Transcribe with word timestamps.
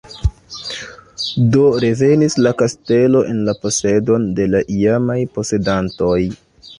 Do 1.55 1.65
revenis 1.83 2.37
la 2.45 2.53
kastelo 2.61 3.21
en 3.33 3.43
la 3.49 3.55
posedon 3.65 4.25
de 4.39 4.49
la 4.55 4.63
iamaj 4.79 5.19
posedantoj. 5.37 6.19